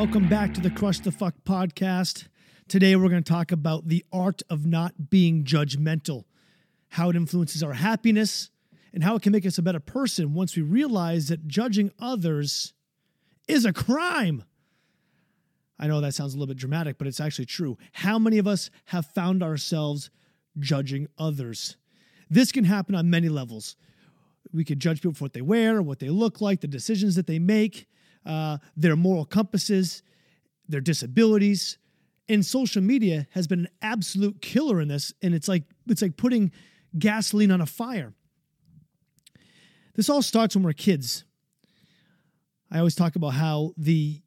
[0.00, 2.28] welcome back to the Crush the Fuck podcast.
[2.68, 6.24] Today we're going to talk about the art of not being judgmental,
[6.88, 8.48] how it influences our happiness,
[8.94, 12.72] and how it can make us a better person once we realize that judging others
[13.46, 14.42] is a crime.
[15.78, 17.76] I know that sounds a little bit dramatic, but it's actually true.
[17.92, 20.08] How many of us have found ourselves
[20.58, 21.76] judging others?
[22.30, 23.76] This can happen on many levels.
[24.50, 27.26] We could judge people for what they wear, what they look like, the decisions that
[27.26, 27.86] they make,
[28.26, 30.02] uh, their moral compasses,
[30.68, 31.78] their disabilities.
[32.28, 35.12] And social media has been an absolute killer in this.
[35.20, 36.52] And it's like it's like putting
[36.98, 38.14] gasoline on a fire.
[39.94, 41.24] This all starts when we're kids.
[42.70, 44.22] I always talk about how the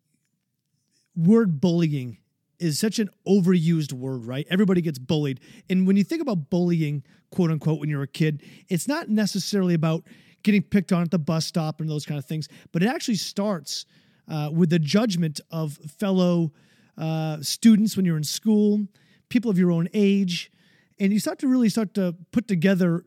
[1.15, 2.17] word bullying
[2.59, 4.45] is such an overused word, right?
[4.49, 5.39] Everybody gets bullied.
[5.69, 9.73] And when you think about bullying, quote unquote, when you're a kid, it's not necessarily
[9.73, 10.03] about
[10.43, 13.15] getting picked on at the bus stop and those kind of things, but it actually
[13.15, 13.85] starts
[14.27, 16.51] uh, with the judgment of fellow
[16.97, 18.85] uh, students when you're in school,
[19.29, 20.51] people of your own age.
[20.99, 23.03] And you start to really start to put together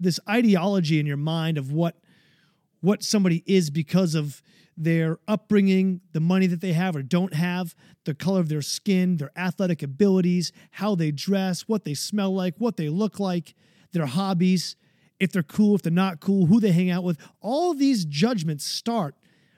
[0.00, 1.96] this ideology in your mind of what
[2.80, 4.40] what somebody is because of
[4.76, 9.16] their upbringing, the money that they have or don't have, the color of their skin,
[9.16, 13.54] their athletic abilities, how they dress, what they smell like, what they look like,
[13.92, 14.76] their hobbies,
[15.20, 17.18] if they're cool, if they're not cool, who they hang out with.
[17.40, 19.14] All these judgments start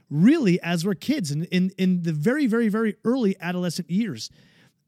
[0.08, 4.30] really as we're kids and in, in the very, very, very early adolescent years.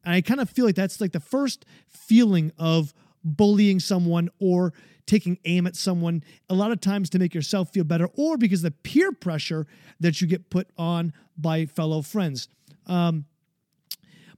[0.04, 2.92] And I kind of feel like that's like the first feeling of
[3.24, 4.72] bullying someone or
[5.06, 8.62] taking aim at someone a lot of times to make yourself feel better or because
[8.62, 9.66] the peer pressure
[10.00, 12.48] that you get put on by fellow friends.
[12.86, 13.26] Um,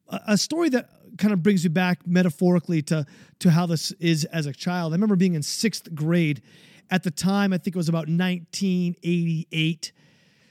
[0.08, 3.06] a story that kind of brings you back metaphorically to
[3.40, 4.92] to how this is as a child.
[4.92, 6.42] I remember being in sixth grade.
[6.90, 9.92] At the time, I think it was about 1988,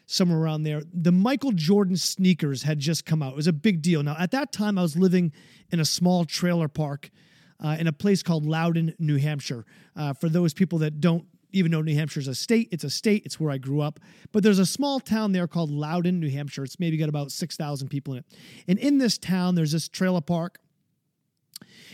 [0.07, 0.81] somewhere around there.
[0.91, 3.33] The Michael Jordan sneakers had just come out.
[3.33, 4.01] It was a big deal.
[4.01, 5.31] Now, at that time, I was living
[5.71, 7.11] in a small trailer park
[7.63, 9.63] uh, in a place called Loudon, New Hampshire.
[9.95, 12.89] Uh, for those people that don't even though New Hampshire is a state, it's a
[12.89, 13.23] state.
[13.25, 13.99] It's where I grew up.
[14.31, 16.63] But there's a small town there called Loudon, New Hampshire.
[16.63, 18.25] It's maybe got about 6,000 people in it.
[18.67, 20.59] And in this town, there's this trailer park.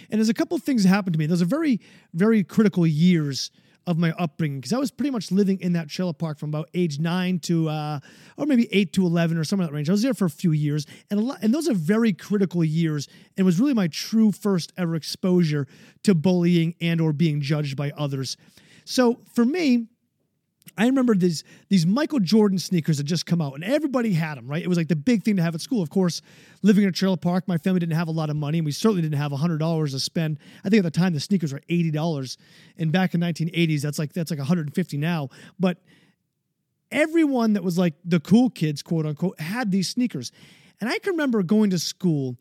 [0.10, 1.28] And there's a couple of things that happened to me.
[1.28, 1.80] Those are very,
[2.14, 3.52] very critical years
[3.90, 6.70] of my upbringing because I was pretty much living in that trailer park from about
[6.76, 8.00] age nine to, uh,
[8.38, 9.90] or maybe eight to eleven or somewhere in that range.
[9.90, 12.64] I was there for a few years, and a lot, and those are very critical
[12.64, 15.68] years, and it was really my true first ever exposure
[16.04, 18.38] to bullying and or being judged by others.
[18.86, 19.88] So for me,
[20.80, 24.48] I remember these these Michael Jordan sneakers had just come out, and everybody had them.
[24.48, 25.82] Right, it was like the big thing to have at school.
[25.82, 26.22] Of course,
[26.62, 28.72] living in a trailer park, my family didn't have a lot of money, and we
[28.72, 30.40] certainly didn't have hundred dollars to spend.
[30.64, 32.38] I think at the time the sneakers were eighty dollars,
[32.78, 35.30] and back in 1980s, that's like that's like 150 now.
[35.60, 35.80] But
[36.92, 40.32] everyone that was like the cool kids, quote unquote, had these sneakers,
[40.80, 42.38] and I can remember going to school,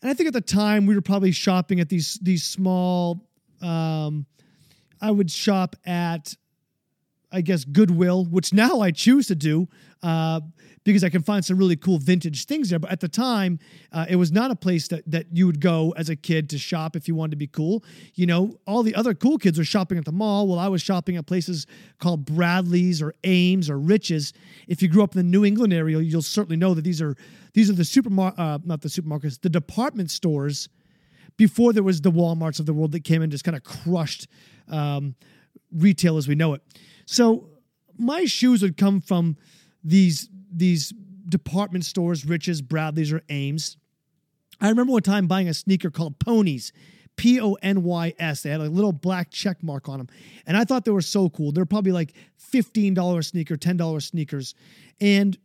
[0.00, 3.26] and I think at the time we were probably shopping at these these small.
[3.60, 4.26] Um,
[5.02, 6.34] I would shop at
[7.32, 9.66] I guess Goodwill, which now I choose to do
[10.02, 10.42] uh,
[10.84, 12.78] because I can find some really cool vintage things there.
[12.78, 13.58] But at the time,
[13.90, 16.58] uh, it was not a place that that you would go as a kid to
[16.58, 17.84] shop if you wanted to be cool.
[18.14, 20.46] You know, all the other cool kids were shopping at the mall.
[20.46, 21.66] Well, I was shopping at places
[21.98, 24.34] called Bradley's or Ames or Rich's.
[24.68, 27.16] If you grew up in the New England area, you'll certainly know that these are
[27.54, 30.68] these are the supermarket, uh, not the supermarkets, the department stores
[31.42, 34.28] before there was the WalMarts of the world that came and just kind of crushed
[34.68, 35.16] um,
[35.72, 36.62] retail as we know it.
[37.04, 37.48] So
[37.98, 39.36] my shoes would come from
[39.82, 40.94] these these
[41.28, 43.76] department stores, Rich's, Bradley's, or Ames.
[44.60, 46.72] I remember one time buying a sneaker called Ponies,
[47.16, 48.44] P O N Y S.
[48.44, 50.08] They had a little black check mark on them.
[50.46, 51.50] And I thought they were so cool.
[51.50, 52.12] They're probably like
[52.52, 54.54] $15 sneaker, $10 sneakers.
[55.00, 55.36] And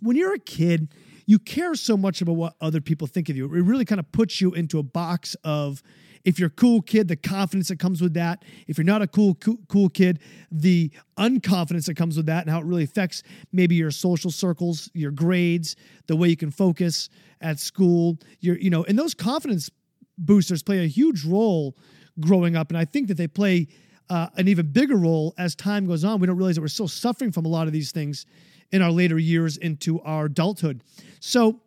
[0.00, 0.88] when you're a kid,
[1.28, 3.44] you care so much about what other people think of you.
[3.44, 5.82] It really kind of puts you into a box of
[6.24, 8.46] if you're a cool kid, the confidence that comes with that.
[8.66, 10.20] If you're not a cool, cool, cool kid,
[10.50, 13.22] the unconfidence that comes with that and how it really affects
[13.52, 15.76] maybe your social circles, your grades,
[16.06, 17.10] the way you can focus
[17.42, 18.16] at school.
[18.40, 19.70] Your, you know, and those confidence
[20.16, 21.76] boosters play a huge role
[22.20, 22.70] growing up.
[22.70, 23.68] And I think that they play
[24.08, 26.20] uh, an even bigger role as time goes on.
[26.20, 28.24] We don't realize that we're still suffering from a lot of these things
[28.70, 30.82] in our later years into our adulthood.
[31.20, 31.60] So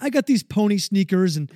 [0.00, 1.50] I got these pony sneakers and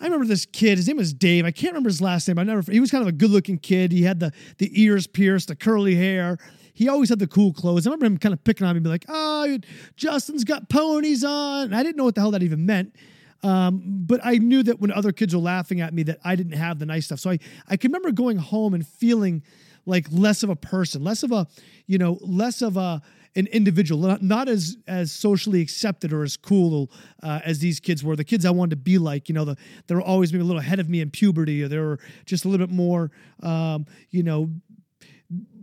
[0.00, 0.78] I remember this kid.
[0.78, 1.44] His name was Dave.
[1.44, 2.38] I can't remember his last name.
[2.38, 2.70] I never.
[2.72, 3.92] He was kind of a good-looking kid.
[3.92, 6.38] He had the the ears pierced, the curly hair.
[6.72, 7.86] He always had the cool clothes.
[7.86, 9.58] I remember him kind of picking on me, be like, "Oh,
[9.96, 12.96] Justin's got ponies on." And I didn't know what the hell that even meant.
[13.42, 16.52] Um, but I knew that when other kids were laughing at me, that I didn't
[16.52, 17.20] have the nice stuff.
[17.20, 17.38] So I
[17.68, 19.42] I can remember going home and feeling
[19.84, 21.46] like less of a person, less of a,
[21.86, 23.02] you know, less of a
[23.36, 26.90] an individual, not, not as as socially accepted or as cool
[27.22, 28.16] uh, as these kids were.
[28.16, 29.56] The kids I wanted to be like, you know, the,
[29.86, 32.44] they were always maybe a little ahead of me in puberty, or they were just
[32.44, 33.10] a little bit more,
[33.42, 34.50] um, you know,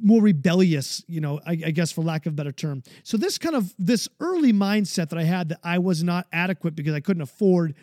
[0.01, 2.83] more rebellious, you know, I, I, guess for lack of a better term.
[3.03, 6.75] So this kind of this early mindset that I had that I was not adequate
[6.75, 7.75] because I couldn't afford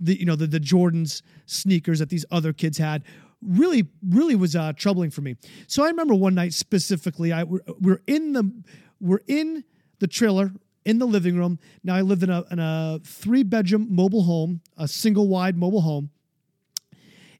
[0.00, 3.02] the you know the the Jordans sneakers that these other kids had
[3.42, 5.36] really really was uh, troubling for me.
[5.66, 8.50] So I remember one night specifically, I we're, we're in the
[9.00, 9.64] we're in
[9.98, 10.52] the trailer
[10.84, 11.58] in the living room.
[11.82, 15.82] Now I lived in a in a three bedroom mobile home, a single wide mobile
[15.82, 16.10] home.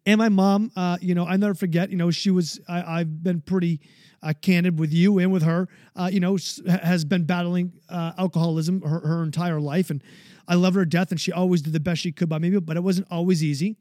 [0.04, 1.90] And my mom, uh, you know, I never forget.
[1.90, 2.60] You know, she was.
[2.68, 3.80] I, have been pretty
[4.22, 5.68] uh, candid with you and with her.
[5.96, 6.38] Uh, you know,
[6.68, 10.02] has been battling uh, alcoholism her, her entire life, and
[10.46, 11.10] I love her to death.
[11.10, 13.76] And she always did the best she could by me, but it wasn't always easy.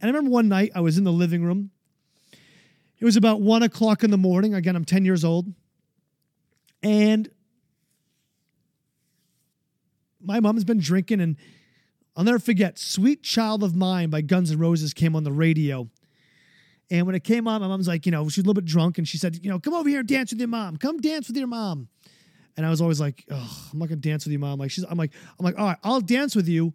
[0.00, 1.70] And I remember one night I was in the living room.
[2.98, 4.54] It was about one o'clock in the morning.
[4.54, 5.52] Again, I'm 10 years old.
[6.84, 7.30] And
[10.22, 11.36] my mom's been drinking, and
[12.14, 15.88] I'll never forget Sweet Child of Mine by Guns N' Roses came on the radio.
[16.90, 18.98] And when it came on, my mom's like, you know, she's a little bit drunk,
[18.98, 20.76] and she said, you know, come over here and dance with your mom.
[20.76, 21.88] Come dance with your mom.
[22.56, 24.58] And I was always like, oh, I'm not gonna dance with you, mom.
[24.58, 26.74] Like she's, I'm like, I'm like, all right, I'll dance with you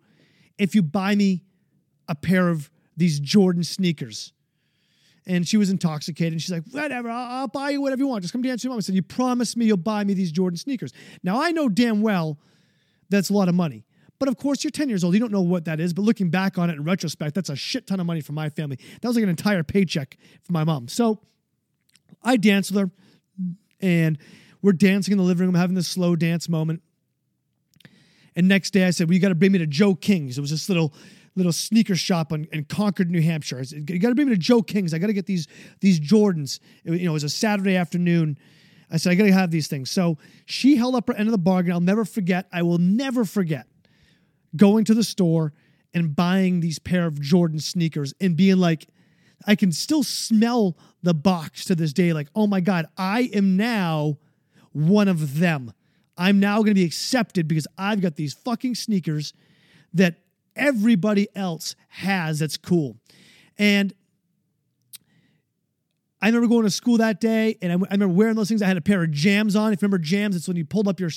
[0.58, 1.44] if you buy me
[2.08, 4.34] a pair of these Jordan sneakers
[5.30, 6.34] and she was intoxicated.
[6.34, 8.24] And she's like, whatever, I'll, I'll, buy you whatever you want.
[8.24, 8.80] Just come dance with your mom.
[8.80, 10.92] I said, you promise me you'll buy me these Jordan sneakers.
[11.24, 12.40] Now, I know damn well
[13.10, 13.86] that's a lot of money.
[14.18, 15.14] But of course, you're 10 years old.
[15.14, 15.94] You don't know what that is.
[15.94, 18.50] But looking back on it in retrospect, that's a shit ton of money for my
[18.50, 18.80] family.
[19.02, 20.88] That was like an entire paycheck for my mom.
[20.88, 21.20] So
[22.24, 22.92] I danced with her
[23.80, 24.18] and
[24.64, 26.82] we're dancing in the living room, having this slow dance moment.
[28.36, 30.40] And next day I said, well, you got to bring me to Joe King's.
[30.40, 30.94] It was this little
[31.40, 33.62] little sneaker shop in, in Concord, New Hampshire.
[33.62, 34.94] You got to bring me to Joe King's.
[34.94, 35.48] I got to get these
[35.80, 36.60] these Jordans.
[36.84, 38.38] It, you know, it was a Saturday afternoon.
[38.92, 39.92] I said, I got to have these things.
[39.92, 41.72] So she held up her end of the bargain.
[41.72, 42.48] I'll never forget.
[42.52, 43.68] I will never forget
[44.56, 45.54] going to the store
[45.94, 48.88] and buying these pair of Jordan sneakers and being like,
[49.46, 52.14] I can still smell the box to this day.
[52.14, 54.18] Like, oh my God, I am now
[54.72, 55.74] one of them.
[56.18, 59.34] I'm now going to be accepted because I've got these fucking sneakers
[59.94, 60.16] that
[60.56, 62.98] everybody else has that's cool.
[63.58, 63.94] And
[66.22, 68.62] I remember going to school that day, and I, I, remember wearing those things.
[68.62, 69.72] I had a pair of jams on.
[69.72, 71.12] If you remember jams, it's when you pulled up your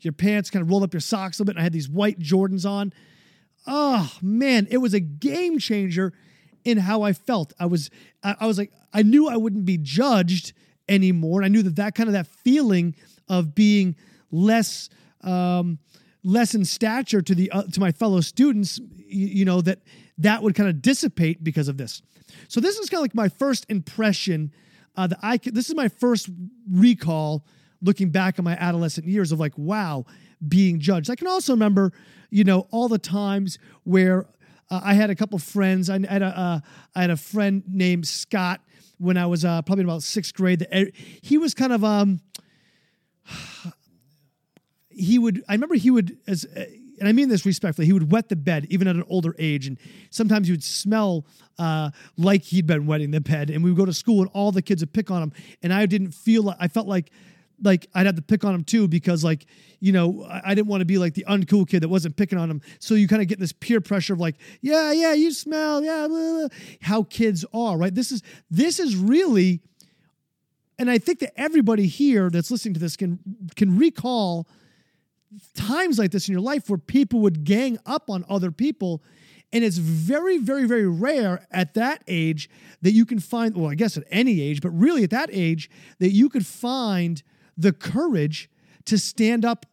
[0.00, 1.56] your pants, kind of rolled up your socks a little bit.
[1.56, 2.92] And I had these white Jordans on.
[3.66, 6.12] Oh man, it was a game changer
[6.64, 7.52] in how I felt.
[7.60, 7.90] I was
[8.22, 10.54] I, I was like I knew I wouldn't be judged
[10.88, 11.40] anymore.
[11.40, 12.94] And I knew that that kind of that feeling
[13.28, 13.94] of being
[14.30, 14.88] less
[15.22, 15.78] um,
[16.26, 19.78] less in stature to the uh, to my fellow students, you, you know that
[20.18, 22.02] that would kind of dissipate because of this.
[22.48, 24.52] So this is kind of like my first impression
[24.96, 26.28] uh, that I this is my first
[26.70, 27.46] recall
[27.80, 30.04] looking back on my adolescent years of like wow
[30.46, 31.10] being judged.
[31.10, 31.92] I can also remember
[32.30, 34.26] you know all the times where
[34.68, 35.88] uh, I had a couple friends.
[35.88, 36.60] I had a uh,
[36.96, 38.60] I had a friend named Scott
[38.98, 40.58] when I was uh, probably about sixth grade.
[40.58, 40.90] That
[41.22, 42.20] he was kind of um
[44.96, 48.28] he would i remember he would as and i mean this respectfully he would wet
[48.28, 49.78] the bed even at an older age and
[50.10, 51.24] sometimes he would smell
[51.58, 54.52] uh, like he'd been wetting the bed and we would go to school and all
[54.52, 55.32] the kids would pick on him
[55.62, 57.10] and i didn't feel like i felt like
[57.62, 59.46] like I'd have to pick on him too because like
[59.80, 62.50] you know I didn't want to be like the uncool kid that wasn't picking on
[62.50, 62.60] him.
[62.78, 66.06] So you kind of get this peer pressure of like yeah yeah you smell yeah
[66.08, 66.48] blah, blah.
[66.82, 67.94] how kids are right.
[67.94, 69.60] This is this is really,
[70.78, 73.18] and I think that everybody here that's listening to this can
[73.54, 74.46] can recall
[75.54, 79.02] times like this in your life where people would gang up on other people.
[79.52, 82.50] And it's very, very, very rare at that age
[82.82, 85.70] that you can find, well, I guess at any age, but really at that age,
[85.98, 87.22] that you could find
[87.56, 88.50] the courage
[88.86, 89.66] to stand up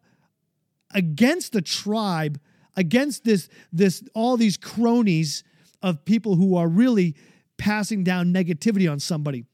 [0.93, 2.39] against the tribe,
[2.75, 5.43] against this, this, all these cronies
[5.81, 7.15] of people who are really
[7.57, 9.45] passing down negativity on somebody.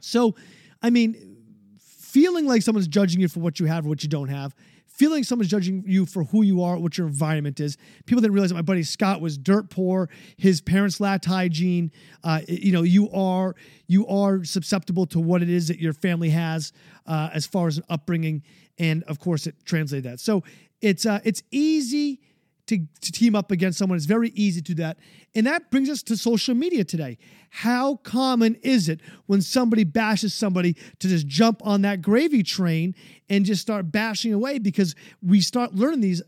[0.00, 0.34] So,
[0.82, 1.36] I mean,
[1.78, 4.54] feeling like someone's judging you for what you have or what you don't have
[4.92, 7.76] feeling someone's judging you for who you are, what your environment is.
[8.06, 10.08] People didn't realize that my buddy Scott was dirt poor.
[10.36, 11.90] His parents lacked hygiene.
[12.22, 13.54] Uh, you know, you are
[13.86, 16.72] you are susceptible to what it is that your family has
[17.06, 18.42] uh, as far as an upbringing,
[18.78, 20.20] and of course, it translated that.
[20.20, 20.44] So
[20.80, 22.20] it's uh, it's easy
[22.66, 23.96] to, to team up against someone.
[23.96, 24.98] It's very easy to do that.
[25.34, 27.18] And that brings us to social media today.
[27.50, 32.94] How common is it when somebody bashes somebody to just jump on that gravy train
[33.28, 36.22] and just start bashing away because we start learning these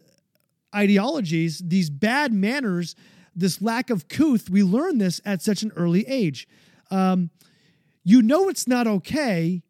[0.74, 2.96] ideologies, these bad manners,
[3.34, 4.50] this lack of couth.
[4.50, 6.48] We learn this at such an early age.
[6.90, 7.30] Um,
[8.02, 9.62] you know it's not okay,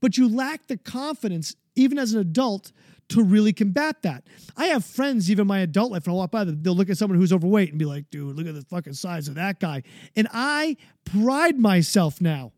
[0.00, 2.72] but you lack the confidence even as an adult,
[3.12, 4.24] to really combat that.
[4.56, 7.18] I have friends, even my adult life, and I'll walk by, they'll look at someone
[7.18, 9.82] who's overweight and be like, dude, look at the fucking size of that guy.
[10.16, 12.52] And I pride myself now.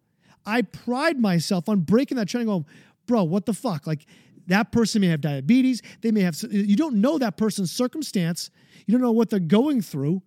[0.47, 2.67] I pride myself on breaking that trend and going,
[3.07, 3.87] bro, what the fuck?
[3.87, 4.07] Like,
[4.47, 5.81] that person may have diabetes.
[6.03, 8.51] They may have, you don't know that person's circumstance.
[8.87, 10.23] You don't know what they're going through.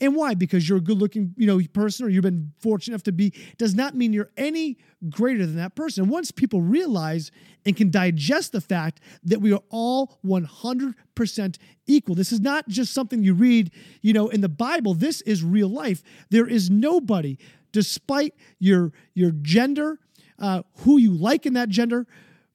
[0.00, 0.34] And why?
[0.34, 3.32] Because you're a good looking, you know, person or you've been fortunate enough to be,
[3.58, 6.08] does not mean you're any greater than that person.
[6.08, 7.30] Once people realize
[7.64, 12.14] and can digest the fact that we are all 100% equal.
[12.14, 13.70] This is not just something you read,
[14.02, 14.94] you know, in the Bible.
[14.94, 16.02] This is real life.
[16.30, 17.38] There is nobody,
[17.72, 19.98] despite your your gender,
[20.38, 22.06] uh, who you like in that gender,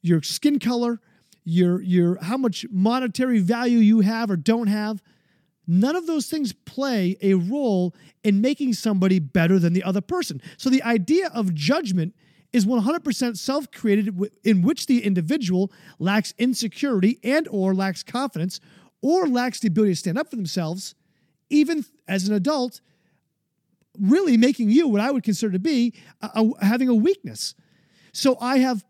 [0.01, 0.99] your skin color,
[1.43, 5.01] your your how much monetary value you have or don't have
[5.71, 10.41] None of those things play a role in making somebody better than the other person.
[10.57, 12.15] So the idea of judgment
[12.51, 18.59] is 100% self-created in which the individual lacks insecurity and or lacks confidence
[19.03, 20.95] or lacks the ability to stand up for themselves
[21.51, 22.81] even as an adult
[23.99, 27.53] really making you what I would consider to be a, a, having a weakness.
[28.11, 28.83] So I have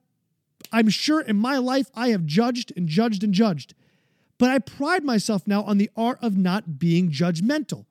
[0.71, 3.73] I'm sure in my life I have judged and judged and judged.
[4.39, 7.85] But I pride myself now on the art of not being judgmental.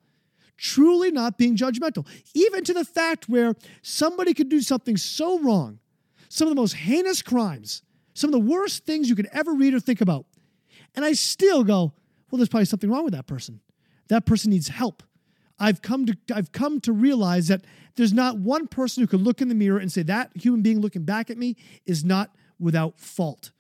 [0.57, 5.79] Truly not being judgmental, even to the fact where somebody could do something so wrong,
[6.29, 9.73] some of the most heinous crimes, some of the worst things you could ever read
[9.73, 10.27] or think about.
[10.97, 11.93] And I still go,
[12.29, 13.61] well, there's probably something wrong with that person.
[14.09, 15.05] That person needs help.
[15.61, 17.65] I've come to I've come to realize that
[17.97, 20.81] there's not one person who could look in the mirror and say that human being
[20.81, 23.51] looking back at me is not without fault.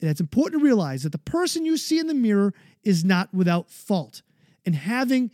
[0.00, 3.70] It's important to realize that the person you see in the mirror is not without
[3.70, 4.22] fault.
[4.64, 5.30] And having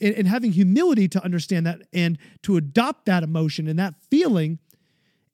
[0.00, 4.60] and having humility to understand that and to adopt that emotion and that feeling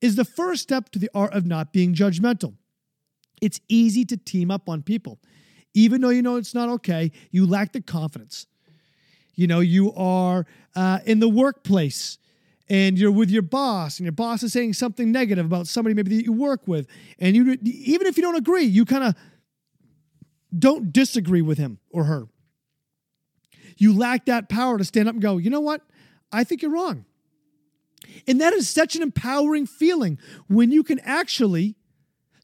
[0.00, 2.54] is the first step to the art of not being judgmental.
[3.42, 5.20] It's easy to team up on people.
[5.74, 8.46] Even though you know it's not okay, you lack the confidence.
[9.34, 12.18] You know, you are uh, in the workplace
[12.68, 16.16] and you're with your boss and your boss is saying something negative about somebody maybe
[16.16, 16.86] that you work with
[17.18, 19.14] and you even if you don't agree you kind of
[20.56, 22.28] don't disagree with him or her.
[23.78, 25.82] You lack that power to stand up and go you know what?
[26.30, 27.04] I think you're wrong.
[28.26, 31.76] And that is such an empowering feeling when you can actually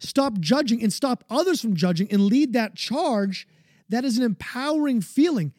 [0.00, 3.46] stop judging and stop others from judging and lead that charge.
[3.88, 5.52] That is an empowering feeling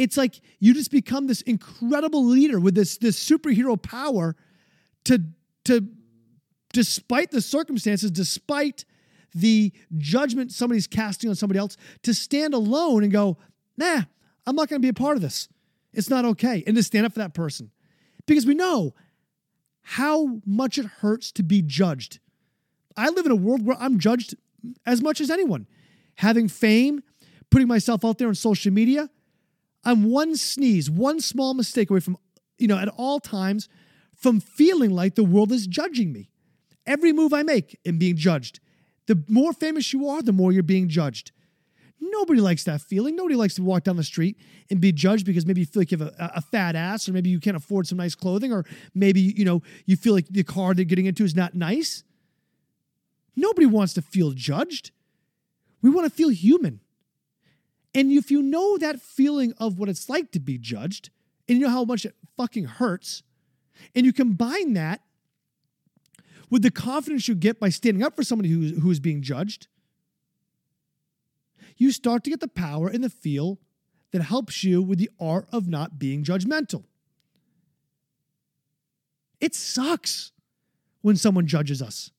[0.00, 4.34] it's like you just become this incredible leader with this this superhero power
[5.04, 5.22] to
[5.64, 5.86] to
[6.72, 8.86] despite the circumstances despite
[9.34, 13.36] the judgment somebody's casting on somebody else to stand alone and go
[13.76, 14.00] nah
[14.46, 15.48] i'm not going to be a part of this.
[15.92, 17.70] It's not okay and to stand up for that person.
[18.26, 18.94] Because we know
[19.82, 22.20] how much it hurts to be judged.
[22.96, 24.34] I live in a world where i'm judged
[24.86, 25.66] as much as anyone.
[26.16, 27.02] Having fame
[27.50, 29.10] putting myself out there on social media
[29.84, 32.18] I'm one sneeze, one small mistake away from,
[32.58, 33.68] you know, at all times
[34.14, 36.30] from feeling like the world is judging me.
[36.86, 38.60] Every move I make am being judged.
[39.06, 41.32] The more famous you are, the more you're being judged.
[42.00, 43.14] Nobody likes that feeling.
[43.14, 44.38] Nobody likes to walk down the street
[44.70, 47.12] and be judged because maybe you feel like you have a, a, fat ass, or
[47.12, 50.42] maybe you can't afford some nice clothing, or maybe you know you feel like the
[50.42, 52.04] car they're getting into is not nice.
[53.36, 54.92] Nobody wants to feel judged.
[55.82, 56.80] We want to feel human.
[57.94, 61.10] And if you know that feeling of what it's like to be judged,
[61.48, 63.22] and you know how much it fucking hurts,
[63.94, 65.00] and you combine that
[66.50, 69.68] with the confidence you get by standing up for somebody who's, who's being judged,
[71.76, 73.58] you start to get the power and the feel
[74.12, 76.84] that helps you with the art of not being judgmental.
[79.40, 80.32] It sucks
[81.00, 82.10] when someone judges us,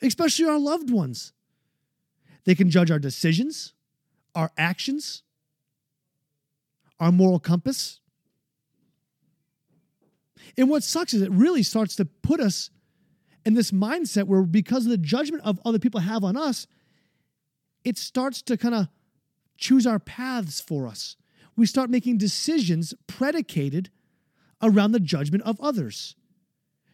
[0.00, 1.32] especially our loved ones.
[2.44, 3.74] They can judge our decisions,
[4.34, 5.22] our actions,
[7.00, 8.00] our moral compass.
[10.56, 12.70] And what sucks is it really starts to put us
[13.44, 16.66] in this mindset where, because of the judgment of other people have on us,
[17.84, 18.88] it starts to kind of
[19.58, 21.16] choose our paths for us.
[21.56, 23.90] We start making decisions predicated
[24.62, 26.16] around the judgment of others.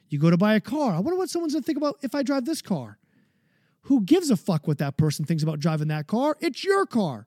[0.08, 0.94] You go to buy a car.
[0.94, 2.98] I wonder what someone's gonna think about if I drive this car.
[3.82, 6.36] Who gives a fuck what that person thinks about driving that car?
[6.40, 7.26] It's your car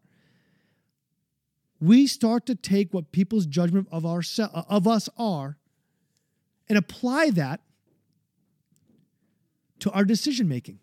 [1.84, 5.58] we start to take what people's judgment of, our, uh, of us are
[6.70, 7.60] and apply that
[9.80, 10.80] to our decision making,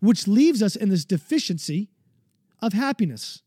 [0.00, 1.88] which leaves us in this deficiency
[2.60, 3.42] of happiness.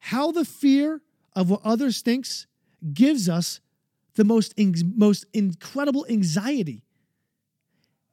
[0.00, 1.00] How the fear
[1.34, 2.46] of what others thinks
[2.92, 3.60] gives us
[4.16, 4.52] the most,
[4.94, 6.84] most incredible anxiety.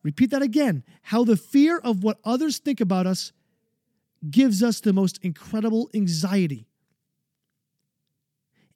[0.01, 0.83] Repeat that again.
[1.01, 3.33] How the fear of what others think about us
[4.29, 6.67] gives us the most incredible anxiety.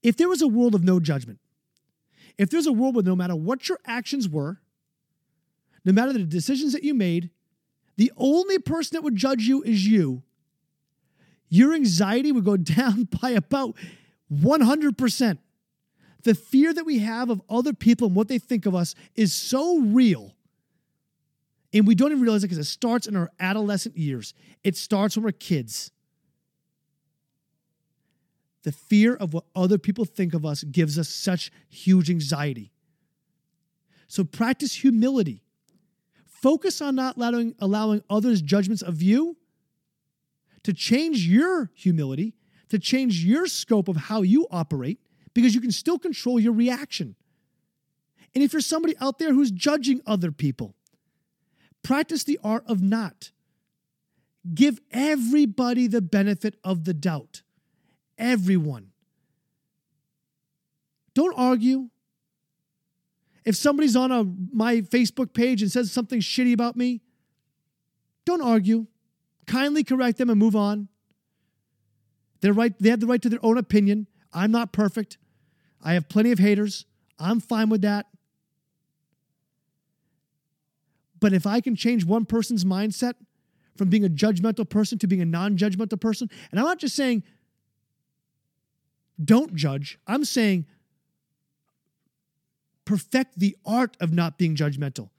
[0.02, 1.40] If there was a world of no judgment,
[2.38, 4.62] if there's a world where no matter what your actions were,
[5.84, 7.30] no matter the decisions that you made,
[7.98, 10.24] the only person that would judge you is you,
[11.50, 13.76] your anxiety would go down by about
[14.34, 15.38] 100%.
[16.24, 19.34] The fear that we have of other people and what they think of us is
[19.34, 20.36] so real.
[21.74, 24.34] And we don't even realize it because it starts in our adolescent years.
[24.64, 25.92] It starts when we're kids.
[28.64, 32.72] The fear of what other people think of us gives us such huge anxiety.
[34.08, 35.44] So practice humility.
[36.26, 39.38] Focus on not allowing, allowing others' judgments of you
[40.64, 42.34] to change your humility,
[42.70, 45.00] to change your scope of how you operate,
[45.34, 47.16] because you can still control your reaction.
[48.34, 50.76] And if you're somebody out there who's judging other people,
[51.84, 53.32] practice the art of not.
[54.54, 57.42] Give everybody the benefit of the doubt.
[58.18, 58.92] Everyone.
[61.14, 61.90] Don't argue.
[63.46, 67.02] If somebody's on a, my Facebook page and says something shitty about me,
[68.26, 68.88] don't argue.
[69.48, 70.88] Kindly correct them and move on.
[72.42, 74.08] They're right, they have the right to their own opinion.
[74.32, 75.18] I'm not perfect.
[75.84, 76.86] I have plenty of haters.
[77.18, 78.06] I'm fine with that.
[81.20, 83.14] But if I can change one person's mindset
[83.76, 86.96] from being a judgmental person to being a non judgmental person, and I'm not just
[86.96, 87.24] saying
[89.24, 90.66] don't judge, I'm saying
[92.86, 95.10] perfect the art of not being judgmental.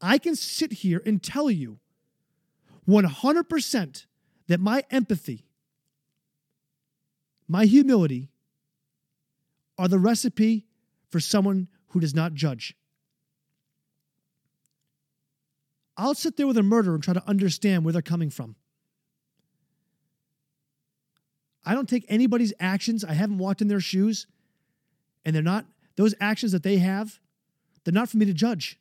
[0.00, 1.78] I can sit here and tell you
[2.88, 4.06] 100%
[4.48, 5.46] that my empathy,
[7.46, 8.30] my humility
[9.78, 10.66] are the recipe
[11.10, 12.74] for someone who does not judge.
[16.02, 18.56] I'll sit there with a murderer and try to understand where they're coming from.
[21.64, 23.04] I don't take anybody's actions.
[23.04, 24.26] I haven't walked in their shoes,
[25.24, 27.20] and they're not those actions that they have,
[27.84, 28.80] they're not for me to judge.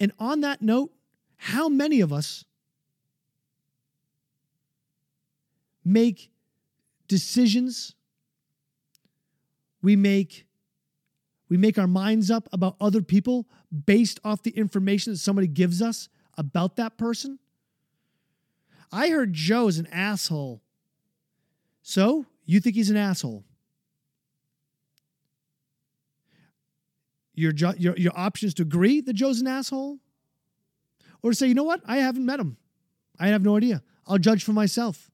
[0.00, 0.90] And on that note,
[1.36, 2.44] how many of us
[5.84, 6.32] make
[7.06, 7.94] decisions?
[9.82, 10.47] We make
[11.48, 13.46] we make our minds up about other people
[13.86, 17.38] based off the information that somebody gives us about that person.
[18.92, 20.62] I heard Joe is an asshole.
[21.82, 23.44] So, you think he's an asshole?
[27.34, 29.98] Your, your, your option is to agree that Joe's an asshole
[31.22, 31.80] or to say, you know what?
[31.86, 32.56] I haven't met him.
[33.18, 33.82] I have no idea.
[34.06, 35.10] I'll judge for myself.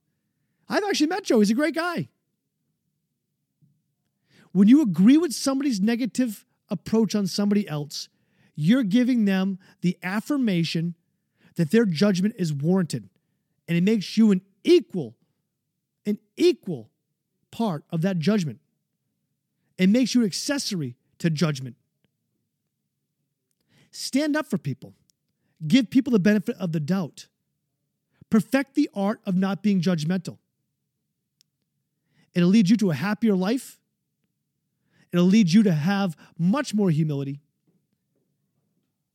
[0.67, 1.39] I've actually met Joe.
[1.39, 2.09] He's a great guy.
[4.55, 8.07] When you agree with somebody's negative approach on somebody else,
[8.55, 10.95] you're giving them the affirmation
[11.57, 13.09] that their judgment is warranted.
[13.67, 15.13] And it makes you an equal,
[16.05, 16.89] an equal
[17.51, 18.59] part of that judgment.
[19.77, 21.75] It makes you an accessory to judgment.
[23.91, 24.93] Stand up for people.
[25.67, 27.27] Give people the benefit of the doubt.
[28.29, 30.37] Perfect the art of not being judgmental.
[32.33, 33.81] It'll lead you to a happier life
[35.11, 37.39] It'll lead you to have much more humility.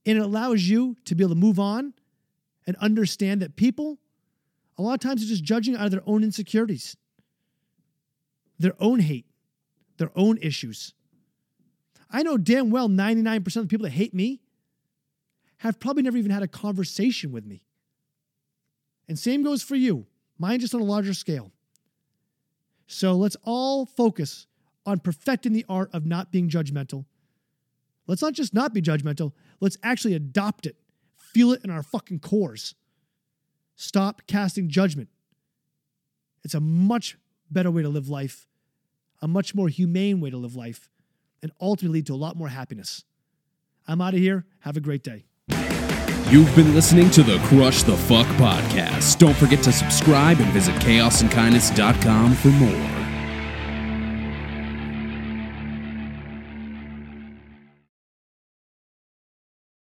[0.06, 1.94] And it allows you to be able to move on
[2.66, 3.98] and understand that people,
[4.78, 6.96] a lot of times, are just judging out of their own insecurities,
[8.58, 9.26] their own hate,
[9.98, 10.94] their own issues.
[12.10, 14.40] I know damn well 99% of the people that hate me
[15.58, 17.62] have probably never even had a conversation with me.
[19.08, 20.06] And same goes for you,
[20.38, 21.52] mine just on a larger scale.
[22.86, 24.46] So let's all focus
[24.86, 27.04] on perfecting the art of not being judgmental.
[28.06, 30.76] Let's not just not be judgmental, let's actually adopt it,
[31.16, 32.74] feel it in our fucking cores.
[33.76, 35.08] Stop casting judgment.
[36.42, 37.16] It's a much
[37.50, 38.46] better way to live life,
[39.22, 40.88] a much more humane way to live life,
[41.42, 43.04] and ultimately lead to a lot more happiness.
[43.86, 44.44] I'm out of here.
[44.60, 45.24] Have a great day.
[46.30, 49.18] You've been listening to the Crush the Fuck podcast.
[49.18, 52.89] Don't forget to subscribe and visit chaosandkindness.com for more.